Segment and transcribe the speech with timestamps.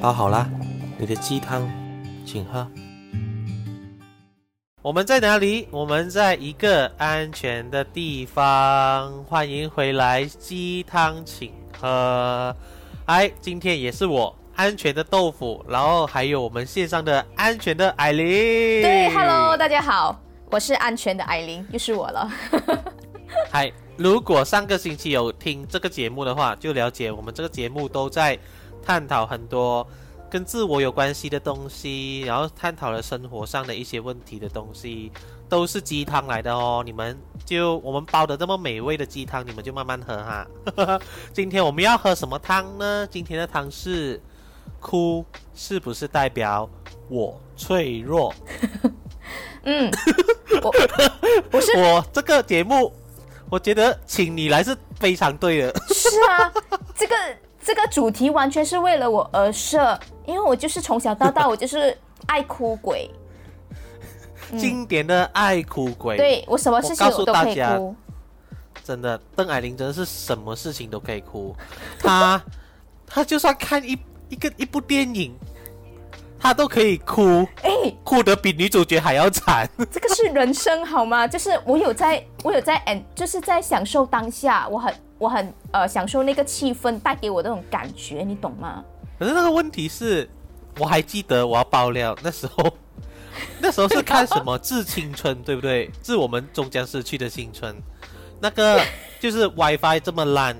[0.00, 0.48] 包好啦，
[0.96, 1.68] 你的鸡汤，
[2.24, 2.64] 请喝。
[4.80, 5.66] 我们在哪里？
[5.72, 9.24] 我们在一个安全的地方。
[9.24, 12.54] 欢迎回来，鸡汤请喝。
[13.06, 18.24] 哎，今天也是我安全的豆腐，然后还有我们线上的安全的艾琳。
[18.24, 20.16] 对，Hello，大家好，
[20.48, 22.30] 我是安全的艾琳，又是我了。
[23.50, 28.38] 嗨，如果上个星期有听这个节目的话，就了解我们这个节目都在
[28.88, 29.86] 探讨很多
[30.30, 35.12] 跟自我有关系的东西，然后探讨了生活上的一些问题的东西，
[35.46, 36.82] 都是鸡汤来的哦。
[36.82, 40.48] 你们就我们煲的这么美味的鸡汤，你们就慢慢喝哈。
[41.34, 43.06] 今天我们要喝什么汤呢？
[43.10, 44.18] 今天的汤是
[44.80, 45.22] 哭，
[45.54, 46.66] 是不是代表
[47.10, 48.34] 我脆弱？
[49.64, 49.90] 嗯，
[50.64, 50.72] 我
[51.50, 52.90] 不是我这个节目。
[53.50, 55.74] 我觉得请你来是非常对的。
[55.88, 56.52] 是啊，
[56.94, 57.14] 这个
[57.68, 63.10] 这个主题完全是为了我而设，因为我就是从小到大我就是爱哭鬼，
[64.56, 66.16] 经典的爱哭鬼。
[66.16, 67.94] 对我什么事情我都可以哭。
[68.82, 71.54] 真的，邓艾琳真的是什么事情都可以哭。
[71.98, 72.42] 她
[73.06, 73.98] 她就算看一
[74.30, 75.36] 一个一部电影。
[76.40, 77.70] 她都可以哭，哎，
[78.02, 79.68] 哭得比女主角还要惨。
[79.90, 81.28] 这个是人生好吗？
[81.28, 88.84] 就是我有在，我有在，and 就是在享受当下，我很，我很呃享受那个气氛带给我那种感觉，你懂吗？
[89.18, 90.28] 可是那个问题是，
[90.78, 92.72] 我还记得我要爆料那时候，
[93.60, 95.90] 那时候是看什么《致青春》，对不对？
[96.02, 97.74] 致我们终将逝去的青春。
[98.40, 98.80] 那个
[99.18, 100.56] 就是 WiFi 这么烂，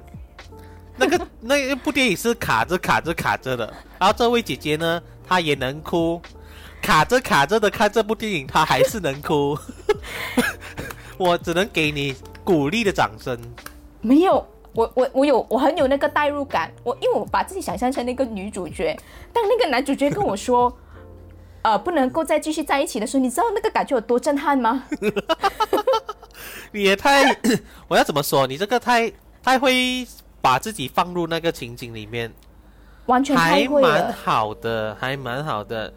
[0.96, 3.72] 那个那一部电影是卡着卡着卡着的。
[3.98, 5.00] 然后这位姐姐呢？
[5.28, 6.20] 她也能哭，
[6.80, 9.56] 卡着卡着的看这部电影，她还是能哭。
[11.18, 13.38] 我只能给你鼓励的掌声。
[14.00, 16.72] 没有，我我我有，我很有那个代入感。
[16.84, 18.96] 我因为我把自己想象成那个女主角，
[19.32, 20.72] 当那个男主角跟我说，
[21.62, 24.84] 呃，不能够再继续在一起的时候，你知道那个感觉有多震撼吗？
[26.72, 27.24] 你也太……
[27.88, 28.46] 我要怎么说？
[28.46, 29.12] 你这个太
[29.42, 30.06] 太会
[30.40, 32.32] 把自己放入那个情景里面。
[33.06, 35.90] 完全还蛮好的，还蛮好的。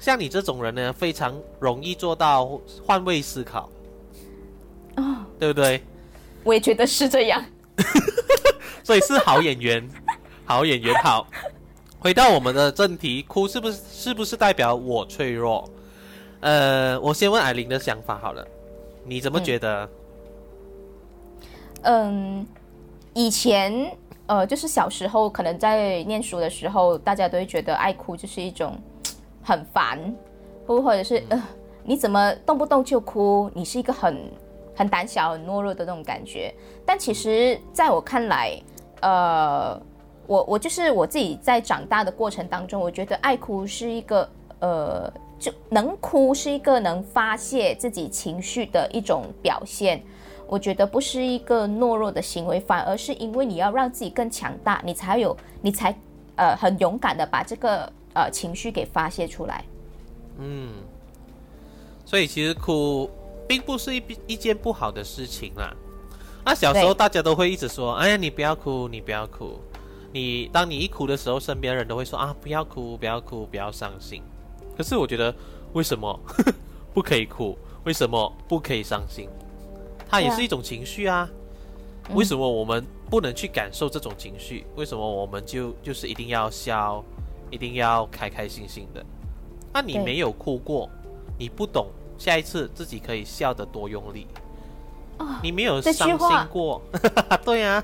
[0.00, 3.70] 像你这种人呢，非常容易做到换位思考，
[4.96, 5.82] 哦，对不对？
[6.44, 7.44] 我也觉得是这样，
[8.84, 9.88] 所以是好演员，
[10.44, 10.94] 好演员。
[11.02, 11.26] 好，
[11.98, 15.68] 回到我们的正题，哭是不是是不是代表我脆弱？
[16.40, 18.46] 呃，我先问艾琳的想法好了，
[19.04, 19.88] 你怎么觉得？
[21.82, 22.46] 嗯，
[23.14, 23.90] 以前。
[24.28, 28.78] 呃，就是小时候可能在念书的时候，大家都会觉得爱哭就是一种
[29.42, 29.98] 很烦，
[30.66, 31.42] 或或者是呃，
[31.82, 33.50] 你怎么动不动就哭？
[33.54, 34.30] 你是一个很
[34.78, 36.54] 很胆小、很懦弱的那种感觉。
[36.86, 38.56] 但其实在我看来，
[39.00, 39.74] 呃，
[40.28, 44.28] 我我就是我自己在长大的过程当中，我觉得爱哭是一个
[44.60, 50.00] 呃，就能哭是一个能发泄自己情绪的一种表现。
[50.46, 55.94] 我觉得不是一个懦弱的行为，反而是因为你要让自己更强大，你才有，你才
[56.36, 59.64] 呃很勇敢的把这个呃情绪给发泄出来。
[60.38, 60.72] 嗯，
[62.06, 63.10] 所以其实哭
[63.48, 65.74] 并不是一一件不好的事情啦。
[66.44, 69.58] 那小时候大家都会一直说：“哎呀，你不要哭，你不要哭。”
[70.12, 74.22] 你当你一哭的时候，身边人都会说：“啊，不要哭，不要哭，不要伤心。”
[74.76, 75.34] 可是我觉得，
[75.72, 76.18] 为什么
[76.94, 77.58] 不可以哭？
[77.84, 79.28] 为什么不可以伤心？
[80.08, 81.28] 它也是一种情绪啊，
[82.14, 84.64] 为什么我们不能去感受这种情绪？
[84.76, 87.04] 为什么我们就就是一定要笑，
[87.50, 89.04] 一定要开开心心的？
[89.72, 90.88] 那你没有哭过，
[91.38, 94.26] 你不懂下一次自己可以笑得多用力。
[95.42, 96.80] 你没有伤心过，
[97.44, 97.82] 对啊，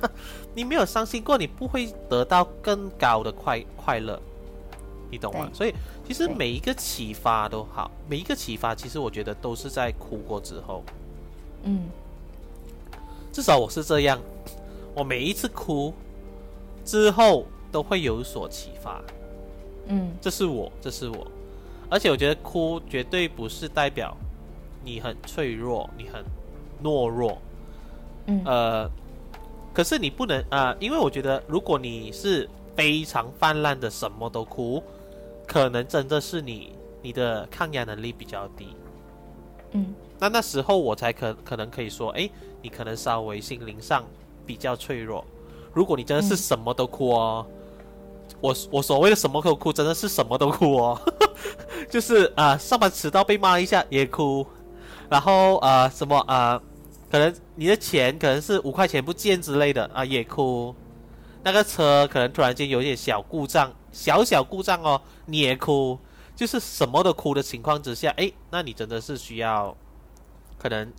[0.54, 4.20] 你没有伤心过，你不会得到更高的快快乐，
[5.10, 5.48] 你懂吗？
[5.52, 5.74] 所以
[6.06, 10.84] 其实每一个启发都好，每一个启发其实我觉得都是在哭过之后，
[11.64, 11.88] 嗯。
[13.32, 14.20] 至少我是这样，
[14.94, 15.92] 我每一次哭
[16.84, 19.02] 之后都会有所启发。
[19.88, 21.26] 嗯，这是我，这是我。
[21.90, 24.16] 而且我觉得哭绝对不是代表
[24.84, 26.22] 你很脆弱，你很
[26.82, 27.38] 懦弱。
[28.26, 28.90] 嗯，呃，
[29.72, 34.82] 可是你不能啊，因为我觉得如果你是非常泛滥的什么都哭，
[35.46, 36.72] 可能真的是你
[37.02, 38.68] 你的抗压能力比较低。
[39.72, 42.30] 嗯，那那时候我才可可能可以说，哎。
[42.64, 44.02] 你可能稍微心灵上
[44.46, 45.22] 比较脆弱。
[45.74, 47.46] 如果你真的是什么都哭哦，
[48.40, 50.98] 我我所谓的什么都哭，真的是什么都哭哦，
[51.90, 54.46] 就是啊，上班迟到被骂一下也哭，
[55.08, 56.60] 然后呃什么啊，
[57.10, 60.74] 可能你的钱可能是五块钱不见之类的啊也哭，
[61.42, 65.98] 那个车可能突然间有点小故障，小小故障哦，你也哭，
[66.34, 69.76] 就是什么都哭的情况之下，哎，那你真的是需要，
[70.58, 70.92] 可能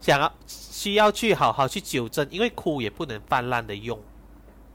[0.00, 3.98] 想要需要去好好去纠正，因为哭也不能泛滥的用。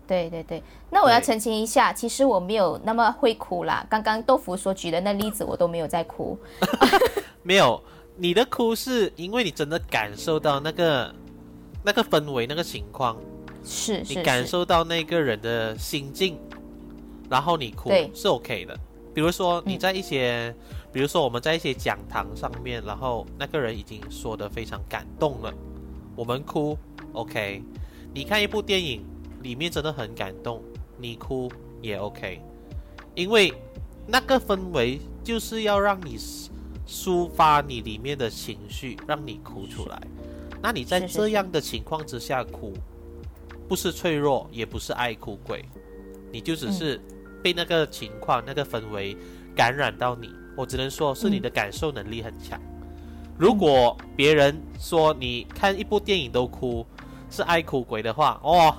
[0.05, 3.85] 对对对，那我要澄清一下，其实我没有那么会哭啦。
[3.89, 6.37] 刚刚豆腐所举的那例子，我都没有在哭。
[7.41, 7.81] 没有，
[8.15, 11.13] 你的哭是因为你真的感受到那个
[11.83, 13.17] 那个氛围、那个情况。
[13.65, 16.37] 是，你感受到那个人的心境，
[17.29, 18.77] 然后你哭是 OK 的。
[19.13, 20.53] 比如说你在一些，
[20.91, 25.53] 比如说我们在一些讲堂上面，然后那个人已经说的非常感动了，
[26.15, 26.77] 我们哭
[27.13, 27.63] OK。
[28.13, 29.01] 你看一部电影，
[29.41, 30.61] 里面真的很感动，
[30.97, 31.49] 你哭
[31.81, 32.41] 也 OK，
[33.15, 33.53] 因为
[34.05, 36.17] 那个氛围就是要让你
[36.87, 40.01] 抒发你里面的情绪，让你哭出来。
[40.61, 42.73] 那你在这样的情况之下哭。
[43.65, 45.63] 不是脆弱，也不是爱哭鬼，
[46.31, 46.99] 你就只是
[47.41, 49.17] 被那个情况、那个氛围
[49.55, 50.29] 感染到你。
[50.55, 52.59] 我只能说是你的感受能力很强。
[53.37, 56.85] 如果别人说你看一部电影都哭，
[57.31, 58.75] 是爱哭鬼的话，哦，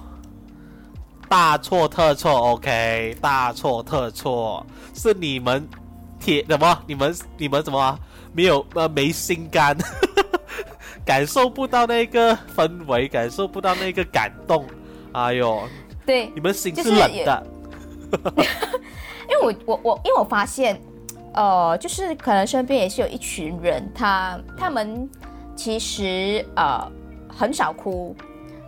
[1.29, 4.65] 大错特错，OK，大错特错，
[4.95, 5.67] 是你们
[6.25, 6.79] 铁什么？
[6.87, 7.99] 你们你们怎么
[8.33, 9.77] 没有呃没心肝？
[11.05, 14.65] 感受不到那个氛围，感受不到那个感动，
[15.13, 15.69] 哎呦，
[16.07, 17.47] 对，你们心是冷的。
[19.29, 20.81] 因为我我我，因为我发现，
[21.35, 25.07] 呃，就是可能身边也是有一群人，他他们
[25.55, 26.91] 其实呃
[27.29, 28.17] 很少哭，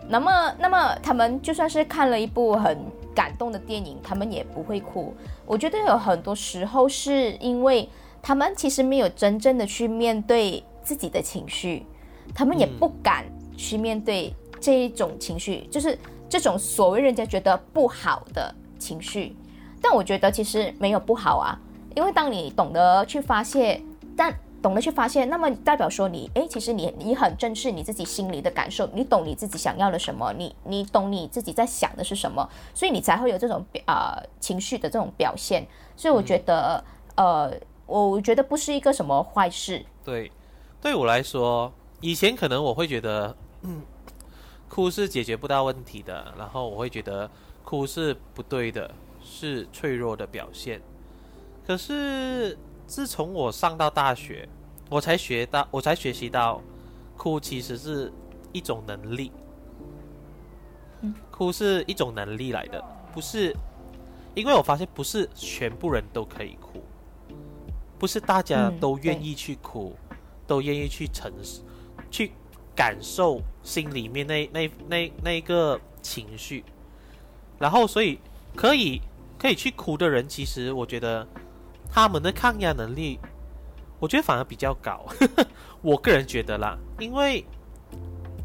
[0.07, 2.77] 那么那么他们就算是看了一部很
[3.17, 5.11] 感动的电影，他们也不会哭。
[5.43, 7.89] 我觉得有很多时候是因为
[8.21, 11.83] 他们其实没有真正的去面对自己的情绪。
[12.35, 13.25] 他们也不敢
[13.55, 15.97] 去面对这一种情绪，就是
[16.29, 19.35] 这种所谓人家觉得不好的情绪。
[19.81, 21.57] 但我觉得其实没有不好啊，
[21.95, 23.81] 因为当你懂得去发泄，
[24.15, 24.31] 但
[24.67, 35.65] 懂得去发现，那么代表说你，诶，其实你你很正视你自己心里的感受，你懂你自己想要的什么，你你懂你自己在想的是什么，所以你才会有这种啊情绪的这种表现。
[35.95, 36.83] 所以我觉得，
[37.15, 37.49] 呃，
[37.85, 39.85] 我觉得不是一个什么坏事。
[40.03, 40.29] 对，
[40.81, 41.71] 对我来说。
[42.01, 43.81] 以前可能我会觉得，嗯，
[44.67, 47.31] 哭是解决不到问题的，然后我会觉得
[47.63, 48.91] 哭是不对的，
[49.23, 50.81] 是脆弱的表现。
[51.65, 54.47] 可是自从我上到大学，
[54.89, 56.61] 我才学到，我才学习到，
[57.17, 58.11] 哭其实是
[58.51, 59.31] 一种能力。
[61.29, 63.55] 哭是一种能力来的，不是，
[64.33, 66.83] 因为我发现不是全部人都可以哭，
[67.99, 69.95] 不是大家都愿意去哭，
[70.47, 71.61] 都愿意去承受。
[72.09, 72.31] 去
[72.73, 76.63] 感受心里面那那那那个情绪，
[77.59, 78.19] 然后所以
[78.55, 79.01] 可以
[79.37, 81.27] 可以去哭的人，其实我觉得
[81.91, 83.19] 他们的抗压能力，
[83.99, 85.05] 我觉得反而比较高。
[85.81, 87.45] 我个人觉得啦，因为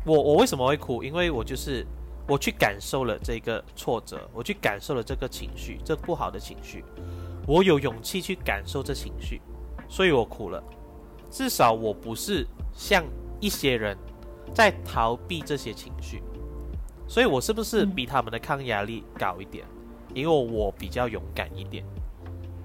[0.05, 1.03] 我我为什么会哭？
[1.03, 1.87] 因为我就是
[2.29, 6.85] 我去感受了这个挫折，我去感受了这个情绪，这不好的情绪，
[7.47, 9.41] 我有勇气去感受这情绪，
[9.89, 10.63] 所以我哭了。
[11.31, 13.05] 至少我不是像。
[13.43, 13.99] 一些人
[14.55, 16.23] 在逃避这些情绪，
[17.09, 19.67] 所以我是不是比他们的抗压力高一点？
[20.15, 21.85] 因为我比较勇敢一点，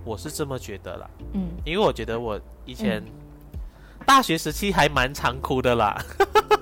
[0.08, 1.10] 我是这么觉得啦。
[1.34, 3.04] 嗯，因为我觉得我以前
[4.06, 6.02] 大学时期还蛮常哭的啦。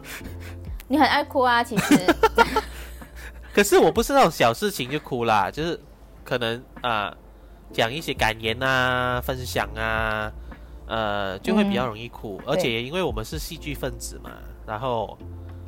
[0.90, 2.16] 你很爱哭啊，其实。
[3.54, 5.80] 可是我不是那种小事情就哭啦，就是
[6.24, 7.16] 可能啊
[7.72, 10.32] 讲一些感言啊，分享啊。
[10.88, 14.30] 呃，就会比较容易哭，而且因为我们是戏剧分子嘛，
[14.68, 15.18] 然后，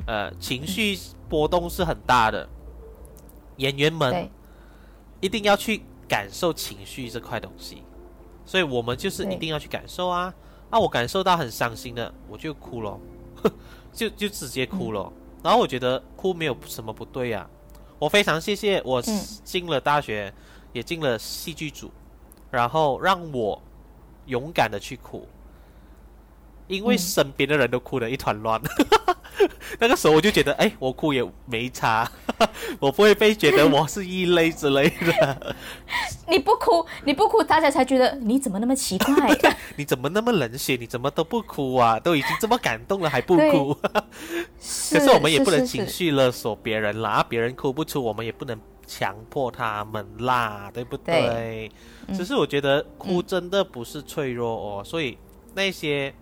[0.06, 0.96] 呃，情绪
[1.28, 2.48] 波动是很大的，
[3.56, 4.30] 演员们
[5.18, 7.82] 一定要去感受情绪这块东西，
[8.46, 10.32] 所以我们就是一定要去感受啊。
[10.70, 13.00] 啊我感受到很伤心的，我就哭咯，
[13.92, 15.12] 就就直接哭了。
[15.42, 17.48] 然后我觉得哭没有什么不对啊，
[17.98, 19.02] 我非常谢谢我
[19.44, 20.32] 进了大学，
[20.72, 21.90] 也进了戏剧组，
[22.50, 23.60] 然后让我。
[24.26, 25.26] 勇敢的去哭，
[26.68, 28.60] 因为身边的人都哭得一团乱。
[29.78, 32.10] 那个时候我就觉得，哎，我哭也没差，
[32.80, 35.56] 我不会被觉得我是异类之类的。
[36.28, 39.36] 你不哭，你不哭，大家才觉得你怎么那么奇怪？
[39.76, 40.76] 你怎么那么冷血？
[40.76, 42.00] 你怎么都不哭啊？
[42.00, 43.74] 都已经这么感动了还不哭？
[43.74, 51.70] 可是我们也不能情绪勒索别人啦，别人哭不出，我们也不能强迫他们啦，对不对？
[52.14, 55.16] 只是我觉得哭真的不是脆弱哦，所以
[55.54, 56.12] 那些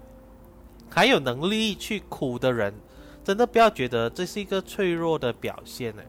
[0.91, 2.73] 还有能力去哭的人，
[3.25, 6.03] 真的不要觉得这是一个脆弱的表现呢。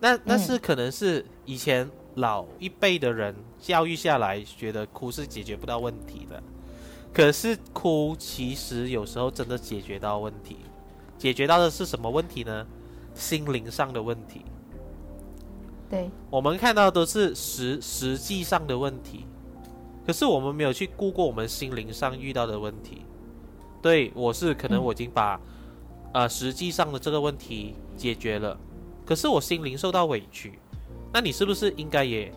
[0.00, 6.42] 那那是可能是以前老一辈的人教育下来，觉得哭是解决不到问题的。
[7.12, 10.58] 可是哭其实有时候真的解决到问题，
[11.16, 12.66] 解决到的是什么问题呢？
[13.14, 14.42] 心灵上的问题。
[15.88, 19.24] 对，我们看到都是实实际上的问题，
[20.06, 23.05] 可是我们没有去顾过我们心灵上遇到的问题。
[23.82, 25.40] 对我是可能我已经把
[26.12, 28.56] 呃实际上的这个问题解决了，
[29.04, 30.58] 可是我心灵受到委屈，
[31.12, 32.32] 那你是不是应该也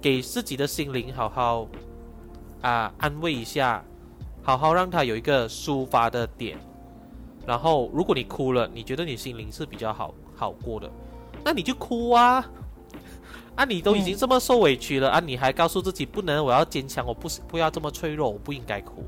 [0.00, 1.66] 给自己的心灵好好
[2.62, 3.84] 啊安慰一下？
[4.46, 6.58] 好好让他有一个抒发的点，
[7.46, 10.90] 然后如果你哭了，你觉得你心灵是比较好好过的，
[11.42, 12.44] 那你就哭啊！
[13.54, 19.02] 啊，你都已经这么受委屈了啊，你还告诉自己不能，我要坚强，我不不要这么脆弱，我不应该哭。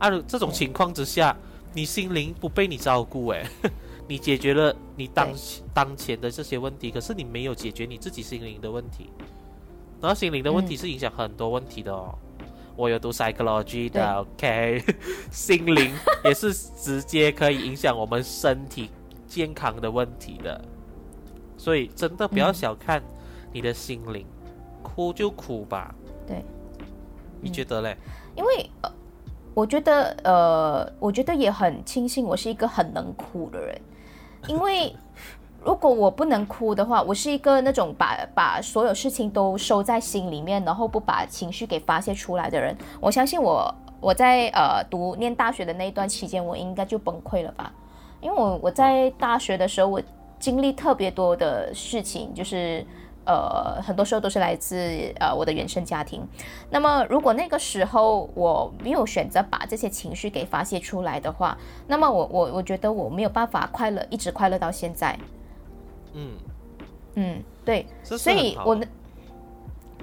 [0.00, 1.36] 啊，这种情况之下，
[1.72, 3.46] 你心灵不被你照顾，诶，
[4.08, 5.28] 你解决了你当
[5.72, 9.10] 当前的这些问题，可是你没有解决你自己心灵的问题，
[10.00, 12.12] 然后心灵的问题是影响很多问题的哦。
[12.76, 14.82] 我有读 psychology 的，OK，
[15.30, 15.92] 心灵
[16.24, 18.88] 也是直接可以影响我们身体
[19.28, 20.58] 健康的问题的，
[21.58, 23.02] 所以真的不要小看
[23.52, 24.24] 你的心灵，
[24.82, 25.94] 哭就哭吧。
[26.26, 26.42] 对，
[27.42, 27.94] 你觉得嘞？
[28.34, 28.90] 因为呃，
[29.60, 33.80] 我觉得呃，我觉得也很庆幸我是一个很能哭的人，
[34.48, 34.94] 因为。
[35.62, 42.74] 如果我不能哭的话，我是一个那种把把所有事情都收在心里面，然后不把情绪给发泄出来的人。
[42.98, 47.70] 我相信我我在呃读念大学的那一段期间，我应该就崩溃了吧？
[48.22, 50.00] 因为我我在大学的时候，我
[50.38, 52.82] 经历特别多的事情，就是
[53.30, 54.76] 呃很多时候都是来自
[55.20, 56.26] 呃我的原生家庭。
[56.70, 61.56] 那么如果那个时候我没有选择把这些情绪给发泄出来的话，
[61.86, 65.16] 那么我我我觉得我没有办法快乐，一直快乐到现在。
[66.12, 66.32] 嗯
[67.14, 68.86] 嗯，对，所以我那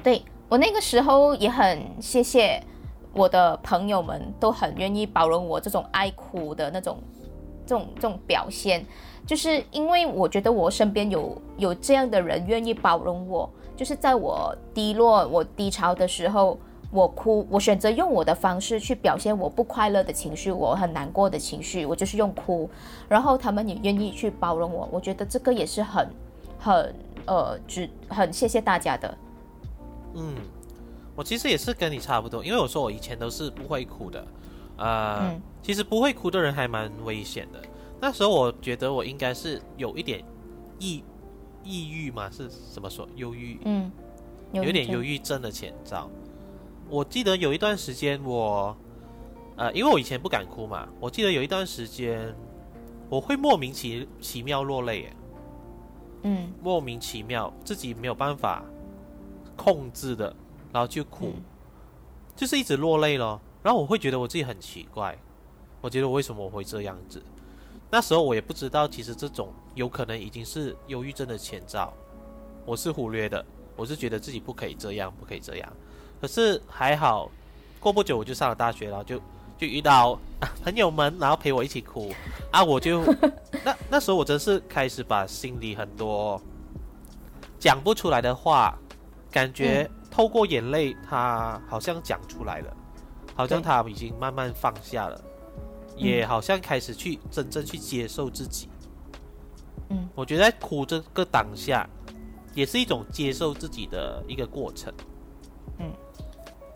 [0.02, 2.64] 对我那个时候也很谢谢
[3.14, 6.98] 我的朋友们，都很愿意包容我这种爱哭的那种
[7.66, 8.86] 这种这种表现，
[9.28, 16.58] 就是因为我觉得我身边有有这样的人愿意包容我，就是在我低落、我低潮的时候。
[16.90, 22.68] 我哭，我选择用我的方式去表现我不快乐的情绪，我很难过的情绪，我就是用哭，
[23.10, 26.10] 然后他们也愿意去包容我，我觉得这个也是很，
[26.58, 29.18] 很呃，只很谢谢大家的。
[30.14, 30.36] 嗯，
[31.14, 34.26] 我其实也是跟你差不多，因为我说我以前都是不会哭的，
[34.78, 37.60] 呃，其实不会哭的人还蛮危险的。
[38.00, 40.24] 那时候我觉得我应该是有一点
[40.80, 41.04] 抑
[41.64, 43.08] 抑郁嘛，是怎么说？
[43.16, 43.92] 忧郁，嗯，
[44.54, 46.10] 有点忧郁症的前兆。
[46.90, 48.76] 我记得有一段时间，我，
[49.58, 52.34] 呃，因为我以前不敢哭嘛，我记得有一段时间，
[53.10, 55.12] 我会莫名其奇妙落泪，
[56.22, 58.64] 嗯，莫名其妙自己没有办法
[59.56, 60.34] 控制的，
[60.72, 61.34] 然后就哭，
[62.36, 63.42] 就是一直落泪咯。
[63.64, 65.18] 然后我会觉得我自己很奇怪，
[65.82, 67.22] 我觉得我为什么我会这样子？
[67.90, 71.94] 那时候我也不知道，其实这种有可能已经是忧郁症的前兆，
[72.66, 73.44] 我是忽略的，
[73.76, 75.74] 我是觉得自己不可以这样，不可以这样。
[76.20, 77.32] 可是还好，
[77.80, 79.18] 过不久我就上了大学，然后就
[79.58, 80.20] 就遇到
[80.64, 82.12] 朋友们，然后陪我一起哭
[82.52, 82.64] 啊！
[82.64, 83.04] 我就
[83.64, 86.42] 那那时候我真是开始把心里很多
[87.58, 88.78] 讲不出来的话，
[89.32, 92.76] 感觉透过眼泪，他好像讲出来了，
[93.34, 95.22] 好像他已经慢慢放下了，
[95.98, 98.70] 也好像开始去真正去接受自己。
[99.90, 101.90] 嗯，我觉得在哭这个当下，
[102.54, 104.94] 也是一种接受自己的一个过程。
[105.80, 105.92] 嗯。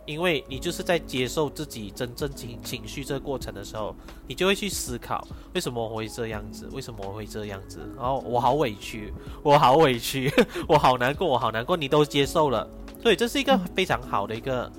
[0.07, 3.95] 因为你就是在接受自己真正情情绪这个过程的时候，
[4.27, 9.13] 你就会去思考为什么我会这样子，为什么我会这样子，然后我好委屈，
[9.43, 10.29] 我好委屈，
[10.67, 12.67] 我好难过，我好难过，你都接受了，
[13.01, 14.69] 所以这是一个非常好的一个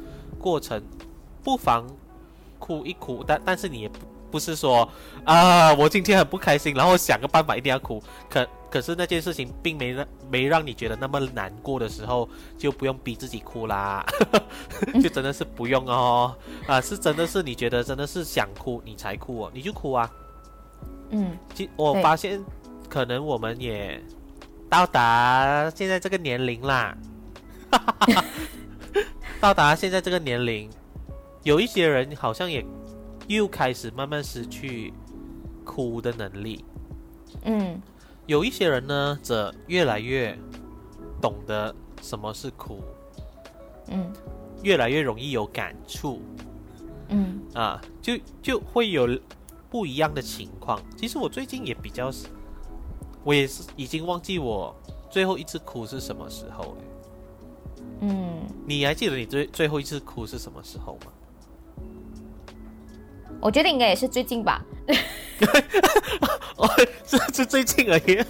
[0.41, 0.83] 过程，
[1.43, 1.87] 不妨
[2.59, 4.01] 哭一哭，但但是你也不。
[4.33, 4.89] 不是说
[5.25, 8.03] 啊，我今天很不开心，然后想个办法一定要哭。
[8.31, 14.05] 可可是那件事情并没让没让你觉得那么难过的时候，就不用逼自己哭啦，
[15.03, 16.35] 就真的是不用哦。
[16.67, 20.11] 啊，是真的是你觉得真的是想哭你才哭哦，你就哭啊。
[21.11, 22.43] 嗯，其我发现
[22.89, 24.03] 可能我们也
[24.71, 26.97] 到达现在这个年龄啦，
[29.39, 30.71] 到达现在这个年龄，
[31.43, 32.65] 有一些人好像也。
[33.29, 34.93] 又开始慢慢失去
[35.65, 36.65] 哭的能力，
[37.45, 37.81] 嗯，
[38.27, 40.37] 有一些人呢，则越来越
[41.21, 42.81] 懂得什么是哭，
[43.89, 44.13] 嗯，
[44.63, 46.21] 越来越容易有感触，
[47.09, 49.09] 嗯，啊，就就会有
[49.71, 50.81] 不一样的情况。
[50.97, 52.11] 其实我最近也比较，
[53.25, 54.75] 我也是已经忘记我
[55.11, 56.65] 最后一次哭是什么时候？
[56.65, 56.77] 了，
[58.01, 61.13] 嗯，你还记得你最最后一次哭是什么时候吗？
[63.43, 64.65] 我觉得应该也是最近吧。
[66.57, 66.69] 哦，
[67.05, 68.25] 是是最近而已。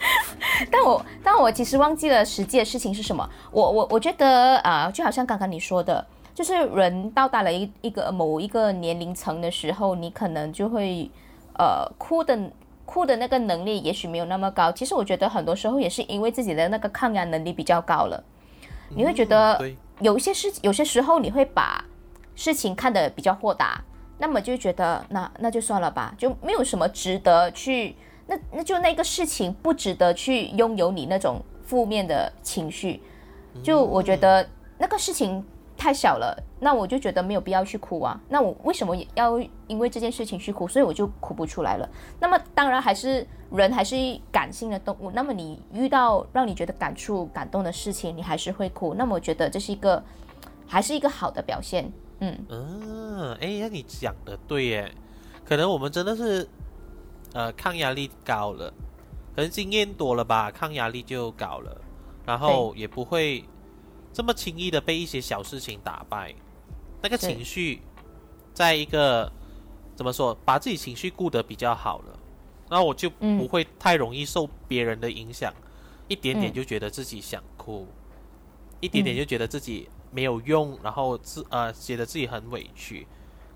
[0.70, 3.26] 但我但我其实忘记了实际的事情是什么。
[3.50, 11.10] 我我我觉得啊，就好像刚刚你说的，就是人到达了一一个某一个年龄层的时候，你可能就会
[11.58, 12.38] 呃哭的
[12.84, 14.70] 哭的那个能力也许没有那么高。
[14.70, 18.22] 其实我觉得很多时候也是因为自己的那个抗压能力比较高了，
[18.90, 19.58] 你会觉得
[20.00, 21.82] 有一些事有些时候你会把
[22.34, 23.82] 事情看得比较豁达。
[24.20, 27.96] 那么就觉得那那就算了吧，就没有什么值得去，
[28.26, 33.00] 那那就那个事情不值得去拥有你那种负面的情绪，
[33.62, 34.46] 就我觉得
[34.76, 35.42] 那个事情
[35.74, 38.20] 太小了，那我就觉得没有必要去哭啊。
[38.28, 40.68] 那我为什么要因为这件事情去哭？
[40.68, 41.88] 所以我就哭不出来了。
[42.20, 43.96] 那么当然还是人还是
[44.30, 48.92] 感性的动物，那么你遇到让你觉得感触感动的事情，你还是会哭。
[48.92, 50.04] 那么我觉得这是一个
[50.66, 51.90] 还是一个好的表现。
[52.20, 52.46] 嗯。
[52.48, 54.94] 嗯，哎，那你讲的对耶，
[55.44, 56.48] 可能我们真的是，
[57.32, 58.72] 呃，抗压力高了，
[59.34, 61.80] 可能经验多了吧，抗压力就高了，
[62.24, 63.44] 然后也不会
[64.12, 66.34] 这么轻易的被一些小事情打败，
[67.02, 67.82] 那个情绪，
[68.54, 69.30] 在一个
[69.96, 72.18] 怎么说，把自己情绪顾得比较好了，
[72.68, 75.52] 那我就不会太容易受别人的影响，
[76.08, 77.86] 一点点就觉得自己想哭，
[78.80, 79.88] 一点点就觉得自己。
[80.10, 83.06] 没有用，然后自呃觉得自己很委屈，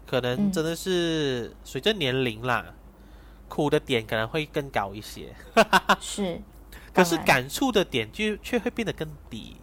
[0.06, 2.66] 可能真的是随着年龄啦，
[3.48, 5.34] 哭的点可能会更高一些。
[6.00, 6.40] 是，
[6.94, 9.56] 可是感触的点就却会变得更低。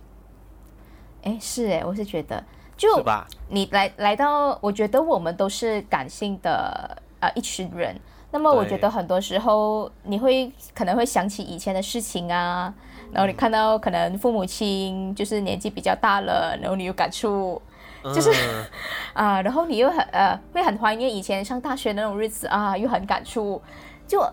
[1.24, 2.44] 哎，是哎，我是觉得，
[2.76, 3.28] 就吧？
[3.50, 8.00] 你来来到，我觉得我们都是感性的呃一群人。
[8.32, 12.74] 那么我觉得很多时候你会可能会想起以前的事情啊。
[13.14, 17.62] 然后你看到可能父母亲就是年纪比较大了，然后你有感触，
[18.04, 18.32] 就是
[19.14, 23.62] 啊，然后你又很呃会很怀念以前上大学那种日子啊，又很感触，
[24.08, 24.26] 就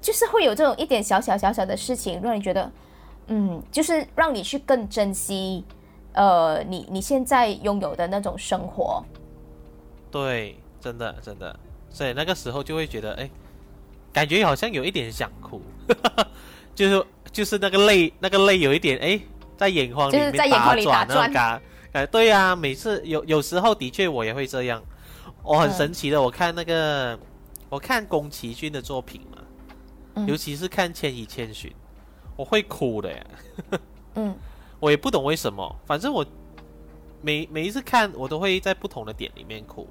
[0.00, 2.70] 就是会有这种一点小小小小的事情，让你觉得
[3.26, 5.64] 嗯，就是让你去更珍惜
[6.12, 9.04] 呃你你现在拥有的那种生活。
[10.08, 11.58] 对，真的真的，
[11.90, 13.28] 所以那个时候就会觉得哎，
[14.12, 15.60] 感觉好像有一点想哭，
[16.76, 17.04] 就是。
[17.32, 19.18] 就是那个泪，那个泪有一点哎，
[19.56, 24.82] 在眼眶里面打转那个，哎，对呀，每次有有时候的确我也会这样，
[25.42, 27.18] 我很神奇的，我看那个，
[27.70, 31.70] 我看宫崎骏的作品嘛，尤其是看《千与千寻》，
[32.36, 33.26] 我会哭的呀，
[34.16, 34.36] 嗯，
[34.78, 36.24] 我也不懂为什么，反正我
[37.22, 39.88] 每每一次看，我都会在不同的点里面哭，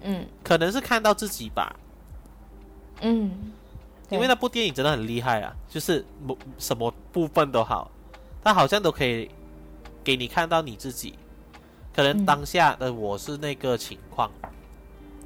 [0.00, 1.76] 嗯，可能是看到自己吧，
[3.02, 3.52] 嗯。
[4.10, 7.90] 因为那部电影真的很厉害啊，就是某什么部分都好，
[8.42, 9.30] 它好像都可以
[10.02, 11.14] 给你看到你自己，
[11.94, 14.30] 可能当下的我是那个情况，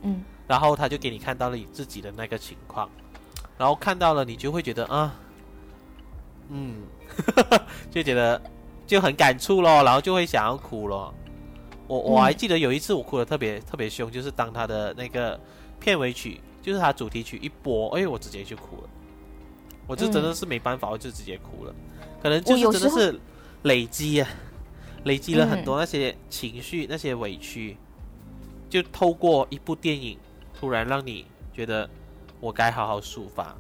[0.03, 2.91] 嗯，然后他就给你看到了你自己的那个情况，
[3.57, 5.15] 然后看到了你就会觉得啊，
[6.49, 6.83] 嗯，
[7.89, 8.43] 就觉得
[8.87, 11.15] 就很感触咯，然后就会想要哭咯。
[11.87, 15.39] 我我还记得有一次我哭的特别特别凶，就是当他的那个
[15.79, 16.41] 片尾曲。
[16.63, 18.89] 就是他主题曲一播，哎，我直接就哭了，
[19.89, 21.75] 我就真的是没办法，我就直接哭了。
[22.23, 23.21] 可能就是真的是
[23.63, 24.29] 累积啊，
[25.03, 27.77] 累积了很多那些情绪、那些委屈，
[28.71, 30.17] 就透过一部电影，
[30.59, 31.91] 突然让你觉得
[32.41, 33.57] 我该好好抒发。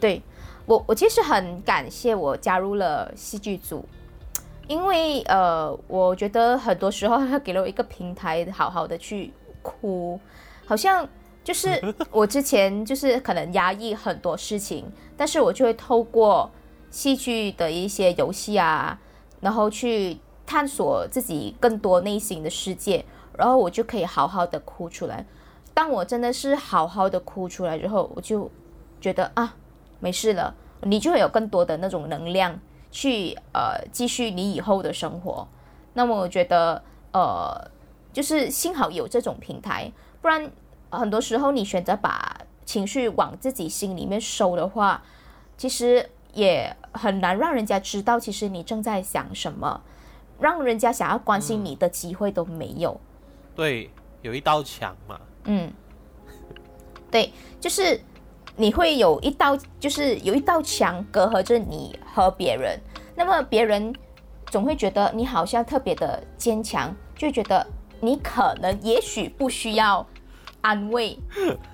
[0.00, 0.22] 对
[0.64, 3.86] 我，我其实很感谢我加入了戏剧组，
[4.66, 10.18] 因为呃，我觉得很多时候他给了我一个平台，好好的去哭，
[10.64, 11.06] 好像。
[11.46, 11.80] 就是
[12.10, 14.84] 我之前就是可能压抑很多事情，
[15.16, 16.50] 但是我就会透过
[16.90, 18.98] 戏剧的一些游戏啊，
[19.40, 23.04] 然后去探索自己更多内心的世界，
[23.38, 25.24] 然后我就可以好好的哭出来。
[25.72, 28.50] 当我真的是好好的哭出来之后，我就
[29.00, 29.54] 觉得啊，
[30.00, 32.58] 没事了，你就会有更多的那种能量
[32.90, 35.46] 去呃继续你以后的生活。
[35.94, 36.82] 那么我觉得
[37.12, 37.70] 呃，
[38.12, 40.50] 就是幸好有这种平台，不然。
[40.98, 45.02] 很多时候，你选择把情绪往自己心里面收的话，
[45.56, 49.80] 其实也很难让人家知道，其实你正在想什么，
[50.38, 53.00] 让人家想要关心你的机会都没有。
[53.54, 53.90] 对，
[54.22, 55.20] 有一道墙嘛。
[55.44, 55.72] 嗯，
[57.10, 58.00] 对，就是
[58.56, 62.78] 你会有一道，就是有一道墙隔阂着你和别人。
[63.14, 63.94] 那么别人
[64.50, 67.66] 总会觉得你好像特别的坚强，就觉得
[68.00, 70.06] 你可能也许不需要。
[70.66, 71.16] 安慰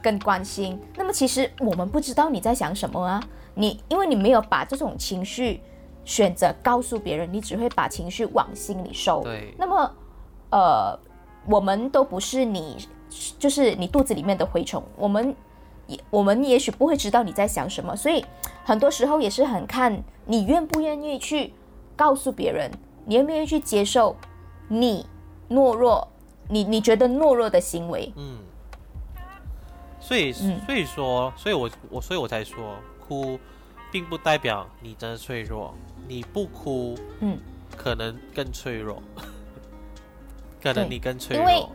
[0.02, 3.18] 跟关心，那么其实我们不知道你在想什么啊。
[3.55, 5.62] 你因为你没有把这种情绪
[6.05, 9.22] 选择告诉别人，你只会把情绪往心里收。
[9.22, 9.94] 对，那么，
[10.50, 10.98] 呃，
[11.46, 12.76] 我们都不是你，
[13.38, 15.35] 就是你肚子里面的蛔虫，我们
[15.87, 18.22] 也我们也许不会知道你在想什么，所以
[18.62, 21.55] 很多时候也是很看你愿不愿意去
[21.96, 22.70] 告诉别人，
[23.07, 24.14] 你愿不愿意去接受
[24.68, 25.07] 你
[25.48, 26.07] 懦弱，
[26.48, 28.12] 你你觉得懦弱的行为。
[28.16, 28.37] 嗯，
[30.02, 32.76] 所以所以说，所以我我所以我才说，
[33.08, 33.38] 哭
[33.90, 35.72] 并不代表你真的脆弱，
[36.08, 37.38] 你不哭，嗯，
[37.76, 39.00] 可能更脆弱，
[40.60, 41.70] 可能你更脆因为弱，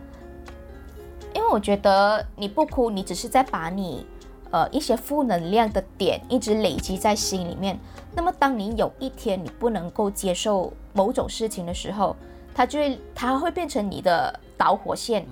[1.33, 4.05] 因为我觉得你不哭，你只是在把你
[4.51, 7.79] 呃一些负能量的点一直累积在心里面。
[8.13, 12.15] 那么当你有一天你不能够接受某种事情的时候，
[12.53, 15.25] 它就会它会变成你的导火线，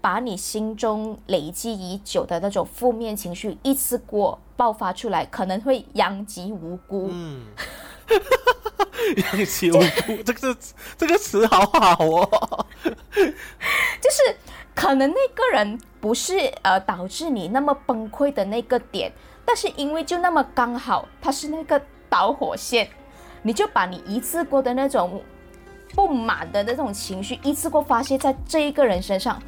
[0.00, 7.08] 把你心中累积已久的那种负面情绪一次过爆发出来，可能会殃及无辜。
[7.10, 7.46] 嗯。
[9.16, 10.56] 殃及无辜，这个
[10.96, 12.66] 这个词好好哦。
[13.14, 14.36] 就是
[14.74, 19.12] 可能那个人不是呃导致你那么崩溃的那个点，
[19.44, 22.88] 但是因为就那么刚好他是那个导火线，
[23.42, 25.22] 你就把你一次过的那种
[25.94, 29.40] 不满的那种情绪一次过发泄在这一个人身上，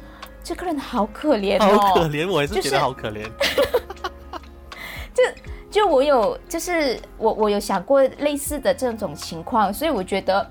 [0.43, 3.23] 这个人好可怜哦，好可怜，我也是觉得好可怜。
[5.13, 5.23] 就
[5.71, 10.49] 就我有，就是我我有想过类似的这种情况，所以我觉得，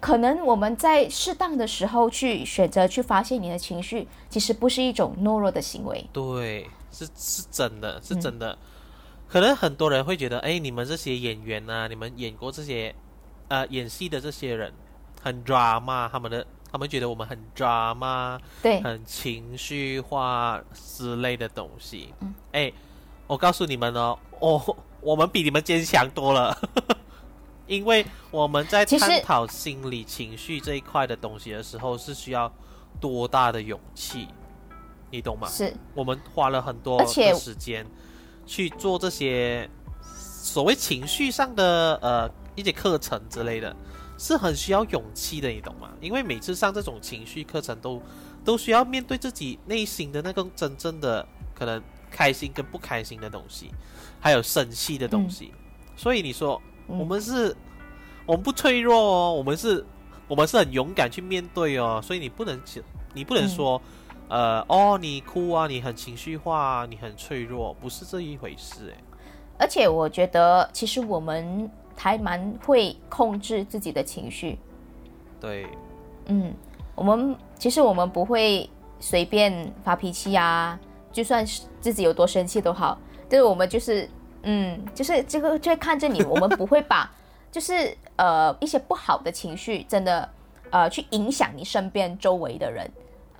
[0.00, 6.04] 可能我们在适当的时候去选择去发泄你的情绪，其实不是一种懦弱的行为。
[6.12, 8.58] 对，是是真的，是真的。
[9.28, 12.92] 可能很多人会觉得，哎，你们这些演员啊，你们演过这些，
[13.46, 14.72] 呃，演戏的这些人
[15.22, 22.14] 很 drama，他们的他们觉得我们很 drama，对，很情绪化之类的东西。
[22.20, 22.72] 嗯，哎，
[23.26, 26.56] 我告诉你们哦，哦，我们比你们坚强多了，
[27.66, 32.52] 因为我们在探讨心理情绪这一块的东西的时候，是需要
[33.00, 34.28] 多大的勇气，
[35.10, 35.48] 你懂吗？
[35.48, 35.74] 是。
[35.94, 37.86] 我们花了很多的时间
[38.46, 39.68] 去做这些
[40.02, 43.74] 所谓情绪上的呃一些课程之类的，
[44.20, 45.88] 是很需要勇气的，你懂吗？
[45.98, 48.02] 因为每次上这种情绪课程都
[48.44, 53.70] 都需要面对自己内心的那个真正的可能开心跟不开心的东西，
[54.20, 55.54] 还有生气的东西。
[55.96, 57.56] 所以你说嗯我们是，
[58.26, 59.82] 我们不脆弱哦，我们是，
[60.28, 61.98] 我们是很勇敢去面对哦。
[62.04, 63.80] 所以你不能只，你不能说，
[64.28, 69.02] 呃，哦，你哭啊，你很情绪化啊，你很脆弱，不是这一回事哎。
[69.58, 74.58] 而且我觉得其实我们还蛮会控制自己的情绪。
[75.38, 75.66] 对，
[76.24, 76.54] 嗯，
[76.94, 80.80] 我们其实我们不会随便发脾气啊，
[81.12, 82.96] 就算是自己有多生气都好，
[83.28, 84.08] 就是我们就是
[84.44, 87.10] 嗯，就是这个就会看着你，我们不会把
[87.52, 90.26] 就是呃一些不好的情绪真的
[90.70, 92.90] 呃去影响你身边周围的人。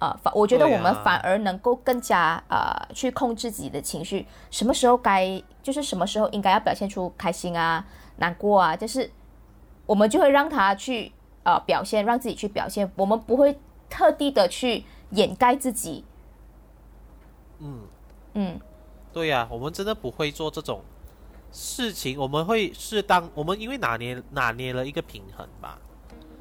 [0.00, 7.84] 啊，反我觉得我们反而能够更加呃去控制自己的情绪，什么时候该就是什么时候应该要表现出开心啊、
[8.20, 9.10] 难过啊，就是
[9.86, 16.04] 我们就会让他去呃表现，让自己去表现，我们不会特地的去掩盖自己。
[17.58, 17.80] 嗯，
[18.34, 18.60] 嗯，
[19.12, 20.82] 对呀、我们真的不会做这种
[21.50, 25.78] 事情，我们会适当，我们因为拿捏拿捏了一个平衡吧，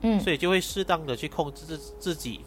[0.02, 0.20] 嗯。
[0.20, 2.46] 所以就会适当的去控制自自己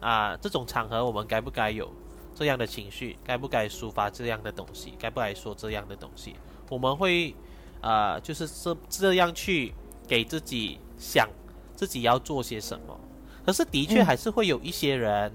[0.00, 1.90] 啊、这种场合我们该不该有
[2.34, 6.36] 这样的情绪，该不该抒发这样的东西，该不该说这样的东西，
[6.70, 7.34] 我们会
[7.80, 9.74] 呃，就是这这样去
[10.06, 11.28] 给自己想
[11.74, 12.98] 自己要做些什么。
[13.44, 15.32] 可是的确嗯还是会有一些人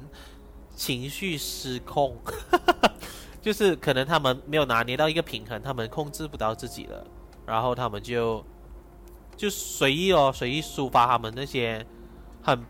[0.76, 2.16] 情绪失控，
[3.42, 7.06] 就是可能他们没有拿捏到一个平衡，他们控制不到自己了，
[7.46, 8.44] 然后他们就
[9.36, 11.86] 就随意哦，随意抒发他们那些
[12.42, 12.64] 很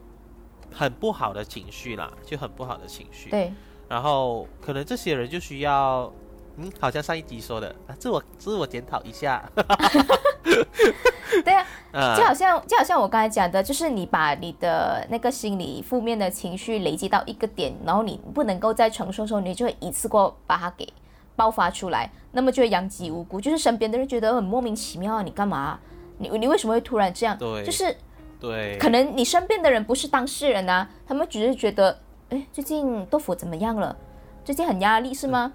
[0.71, 3.29] 很不好的情绪啦，就很不好的情绪。
[3.29, 3.51] 对，
[3.89, 6.11] 然后可能这些人就需要，
[6.57, 9.43] 嗯，好像上一集说的啊，自我自我检讨一下。
[11.43, 20.87] 对啊，呃 就好像就好像我刚才讲的，就是你把你的那个心理负面的情绪累积到一个点，然后你不能够再承受的时候，你就会一次过把它给
[21.35, 25.79] 爆发出来，那么就会殃及无辜，就是身边的人觉得很莫名其妙啊，你干嘛、
[26.19, 27.35] 你你为什么会突然这样？
[27.39, 27.97] 对就是
[28.39, 31.97] 对，可能你身边的人不是当事人啊，他们只是觉得，
[32.29, 33.95] 哎，最近豆腐怎么样了？
[34.45, 35.51] 最近很压力是吗？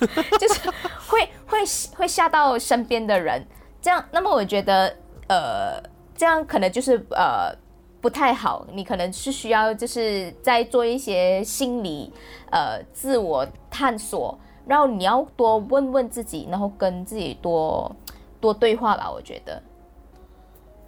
[0.38, 0.70] 就是
[1.08, 1.58] 会会
[1.96, 3.46] 会吓到身边的人，
[3.80, 4.96] 这样，那么我觉得，
[5.28, 5.82] 呃，
[6.16, 7.54] 这样可能就是呃
[8.00, 12.12] 不太好，你可能是需要就是在做一些心理
[12.50, 17.94] 呃自我探索，然后你要多问问自己，然后跟自己多
[18.40, 19.62] 多对话吧，我觉得。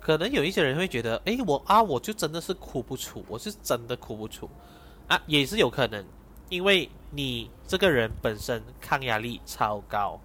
[0.01, 4.49] 可能有一些人会觉得，诶，我啊，我就真的是哭不出，我是真的哭不出
[5.07, 6.03] 啊，也是有可能，
[6.49, 10.21] 因为你这个人本身抗压力超高，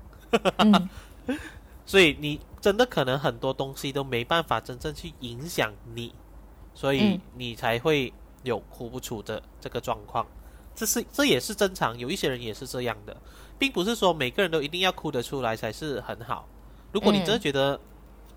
[0.57, 0.89] 嗯。
[1.85, 6.13] 所以你真的可能很多东西都没办法真正去影响你，
[6.73, 10.25] 所以嗯你才会有哭不出的这个状况。
[10.73, 13.15] 这是这也是正常，有一些人也是这样的，
[13.59, 16.47] 并不是说每个人都一定要哭得出来才是很好。
[16.93, 17.77] 如果你真的觉得、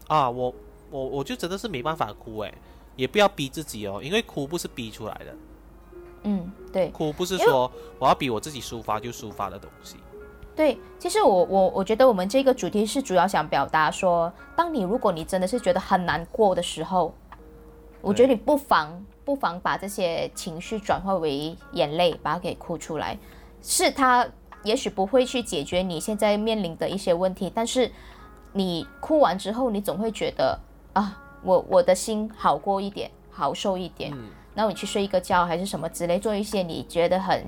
[0.09, 0.53] 啊，我
[0.91, 2.53] 我我就真的是没办法哭，诶，
[2.97, 5.35] 也不要逼自己哦，因为哭不是逼出来的，
[6.29, 9.97] 嗯，对哭不是说我要比我自己抒发就抒发的东西。
[10.57, 17.15] 对，其实我我我觉得我们这个主题是主要想表达说，当你如果你真的是觉得很难过的时候，
[18.01, 23.17] 我觉得你不妨不妨把这些情绪转化为眼泪，把它给哭出来。
[23.63, 24.27] 是它
[24.65, 27.91] 也许不会去解决你现在面临的一些问题，但是
[28.53, 30.59] 你哭完之后，你总会觉得
[30.95, 34.11] 啊，我我的心好过一点，好受一点。
[34.13, 37.45] 嗯然后你去睡一个觉，还是什么之类，做一些你觉得很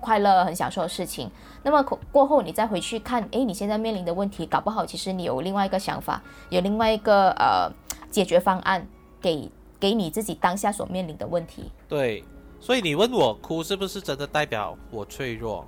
[0.00, 1.28] 快乐、很享受的事情。
[1.64, 7.68] 那么过过后，你再回去看，诶，你现在面临的问题，搞不好其实你有另外一个想法，有另外一个呃
[8.10, 8.86] 解决方案
[9.20, 11.72] 给给你自己当下所面临的问题。
[11.88, 12.22] 对，
[12.60, 15.66] 所以你问我哭是不是真的代表我脆弱？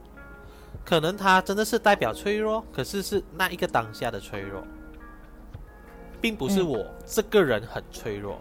[0.84, 4.62] 可能它真的是代表脆弱，可是是那一个当下的脆弱，
[6.20, 8.38] 并不是嗯我这个人很脆弱。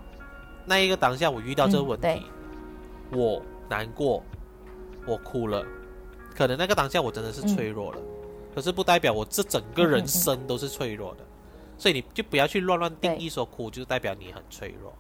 [0.68, 2.22] 那一个当下我遇到这个问题，
[3.14, 4.22] 我难过，
[5.06, 5.66] 我哭了，
[6.36, 8.02] 可能那个当下我真的是脆弱了，
[8.54, 11.26] 可是不代表我这整个人生都是脆弱的。
[11.78, 14.94] 所以你就不要去乱乱定义说哭就代表你很脆弱，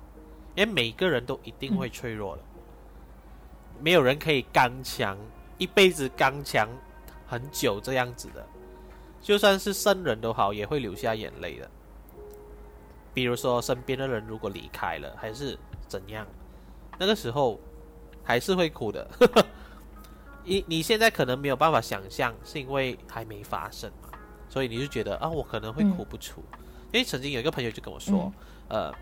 [0.55, 2.43] 因为每个人都一定会脆弱的。
[3.81, 5.17] 没有人可以刚强
[5.57, 6.69] 一辈子刚强
[7.27, 8.45] 很久这样子的，
[9.21, 11.69] 就算是圣人都好，也会流下眼泪的。
[13.17, 16.23] 比如说身边的人如果离开了，还是怎样，
[16.99, 17.59] 那个时候
[18.23, 19.09] 还是会哭的。
[20.45, 24.09] 你你现在可能没有办法想象，是因为还没发生嘛，
[24.47, 26.43] 所以你就觉得啊，我可能会哭不出。
[26.91, 28.31] 因为曾经有一个朋友就跟我说，
[28.67, 28.93] 呃，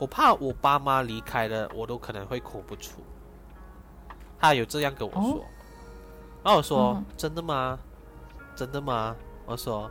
[0.00, 3.04] 我怕我爸妈离开了，我都可能会哭不出。
[4.40, 5.44] 他有这样跟我说，哦
[6.42, 7.78] 然后我说、嗯真的吗？
[8.56, 9.14] 真的吗？
[9.46, 9.88] 我说，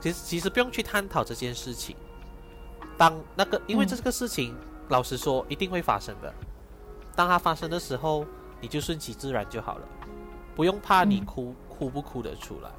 [0.00, 1.96] 其实其实不用去探讨这件事情。
[2.96, 4.54] 当那个，因为嗯这个事情，
[4.88, 6.32] 老实说一定会发生的。
[7.14, 8.26] 当它发生的时候，
[8.60, 9.88] 你就顺其自然就好了，
[10.54, 12.70] 不用怕你嗯哭、哭不哭得出来，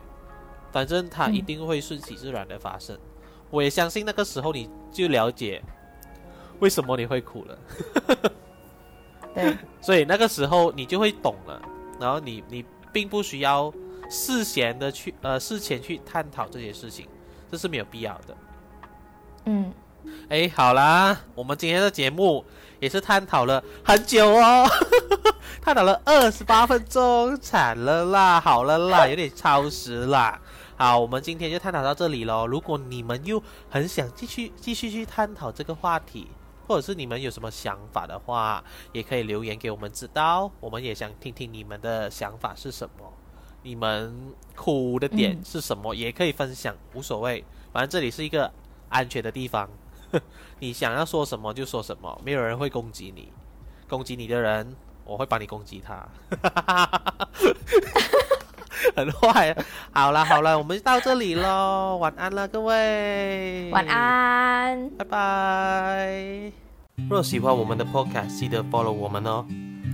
[0.72, 2.98] 反正它一嗯定会顺其自然的发生。
[3.50, 5.64] 我也相信那个时候你就了解
[6.60, 7.58] 为什么你会哭了。
[9.34, 11.62] 对， 所以那个时候你就会懂了，
[12.00, 13.72] 然后你你并不需要
[14.10, 17.08] 事先的去呃事前去探讨这些事情，
[17.50, 18.38] 这是没有必要的。
[19.46, 19.72] 嗯，
[20.30, 22.44] 哎，好啦，我们今天的节目
[22.80, 24.68] 也是探讨了很久哦，
[25.62, 30.40] 探讨了二十八分钟，惨了啦，好了啦，有点超时啦。
[30.76, 32.46] 好，我们今天就探讨到这里喽。
[32.46, 36.28] 如果你们又很想继续继续去探讨这个话题，
[36.68, 40.52] 或者是你们有什么想法的话，也可以留言给我们知道。
[40.60, 43.12] 我们也想听听你们的想法是什么，
[43.64, 44.14] 你们
[44.56, 47.44] 哭的点嗯是什么，也可以分享，无所谓。
[47.74, 48.52] 反正这里是一个
[48.90, 49.68] 安全的地方，
[50.60, 53.32] 你想要说什么就说什么，没有人会攻击你。
[53.88, 56.08] 攻击你的人，我会帮你攻击他。
[58.96, 59.56] 很坏。
[59.92, 64.90] 好啦好啦，我们到这里喽，晚安了各位，晚，安。
[64.92, 66.52] 拜拜。
[67.10, 69.46] 若喜欢我们的 podcast，记得 follow 我们哦，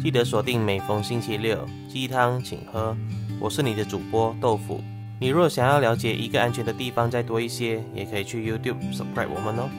[0.02, 2.96] 记得锁定每逢星期六鸡汤请喝。
[3.40, 4.82] 我是你的主播豆腐。
[5.20, 9.70] 你若想要了解一个安全的地方再多一些，也可以去 YouTube subscribe 我们哦。